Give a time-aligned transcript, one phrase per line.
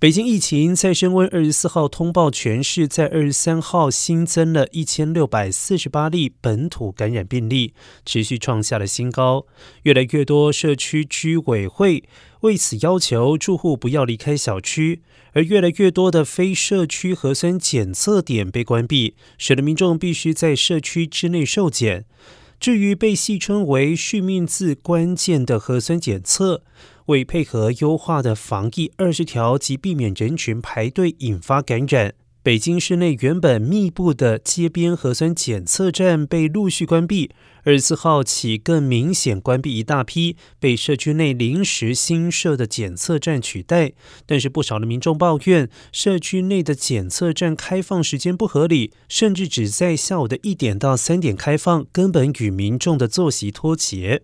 [0.00, 7.74] 北京疫情再升温，二十四号通报全市在二十三号新增了一千六百四十八例本土感染病例，
[8.06, 9.44] 持续创下了新高。
[9.82, 12.04] 越来越多社区居委会
[12.40, 15.02] 为此要求住户不要离开小区，
[15.34, 22.06] 而越来越多的非社区核酸检测点被关闭，使得民众必须在社区之内受检。
[22.60, 26.62] 至于被戏称为“续命字”关键的核酸检测，
[27.06, 32.12] 为配合优化的防疫二十条及避免人群排队引发感染，
[32.42, 37.30] 北京市内原本密布的街边核酸检测站被陆续关闭。
[37.64, 43.92] 二十四号起，更明显关闭一大批被社区内临时新设的检测站取代。
[44.24, 54.22] 但是不少的民众抱怨，社区内的检测站开放时间不合理，甚至只在下午的一点到三点开放，根本与民众的作息脱节。